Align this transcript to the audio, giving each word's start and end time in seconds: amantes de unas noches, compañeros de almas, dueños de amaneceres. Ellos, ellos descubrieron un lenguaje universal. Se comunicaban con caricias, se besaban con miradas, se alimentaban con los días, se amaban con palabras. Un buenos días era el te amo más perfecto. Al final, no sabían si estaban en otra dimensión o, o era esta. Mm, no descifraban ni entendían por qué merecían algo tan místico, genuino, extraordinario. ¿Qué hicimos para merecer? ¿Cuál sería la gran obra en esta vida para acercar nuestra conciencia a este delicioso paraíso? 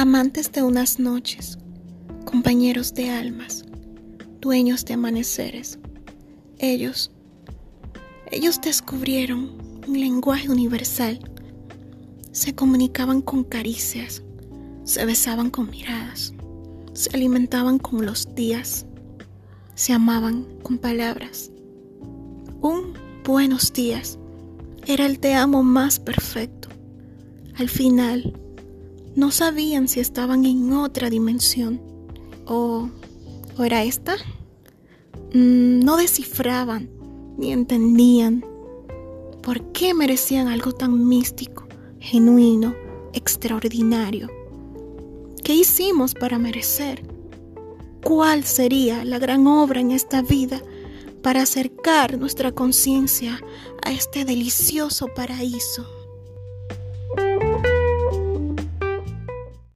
amantes 0.00 0.50
de 0.50 0.62
unas 0.62 0.98
noches, 0.98 1.58
compañeros 2.24 2.94
de 2.94 3.10
almas, 3.10 3.66
dueños 4.40 4.82
de 4.86 4.94
amaneceres. 4.94 5.78
Ellos, 6.58 7.12
ellos 8.30 8.62
descubrieron 8.62 9.58
un 9.86 10.00
lenguaje 10.00 10.48
universal. 10.48 11.20
Se 12.32 12.54
comunicaban 12.54 13.20
con 13.20 13.44
caricias, 13.44 14.22
se 14.84 15.04
besaban 15.04 15.50
con 15.50 15.68
miradas, 15.68 16.32
se 16.94 17.14
alimentaban 17.14 17.78
con 17.78 18.06
los 18.06 18.34
días, 18.34 18.86
se 19.74 19.92
amaban 19.92 20.46
con 20.62 20.78
palabras. 20.78 21.50
Un 22.62 22.94
buenos 23.22 23.70
días 23.70 24.18
era 24.86 25.04
el 25.04 25.18
te 25.18 25.34
amo 25.34 25.62
más 25.62 26.00
perfecto. 26.00 26.70
Al 27.58 27.68
final, 27.68 28.32
no 29.14 29.30
sabían 29.30 29.88
si 29.88 30.00
estaban 30.00 30.44
en 30.44 30.72
otra 30.72 31.10
dimensión 31.10 31.80
o, 32.46 32.88
o 33.56 33.64
era 33.64 33.82
esta. 33.82 34.16
Mm, 35.32 35.80
no 35.80 35.96
descifraban 35.96 36.90
ni 37.36 37.52
entendían 37.52 38.44
por 39.42 39.72
qué 39.72 39.94
merecían 39.94 40.48
algo 40.48 40.72
tan 40.72 41.06
místico, 41.08 41.66
genuino, 41.98 42.74
extraordinario. 43.12 44.28
¿Qué 45.42 45.54
hicimos 45.54 46.14
para 46.14 46.38
merecer? 46.38 47.02
¿Cuál 48.04 48.44
sería 48.44 49.04
la 49.04 49.18
gran 49.18 49.46
obra 49.46 49.80
en 49.80 49.90
esta 49.90 50.22
vida 50.22 50.62
para 51.22 51.42
acercar 51.42 52.18
nuestra 52.18 52.52
conciencia 52.52 53.40
a 53.84 53.92
este 53.92 54.24
delicioso 54.24 55.06
paraíso? 55.14 55.99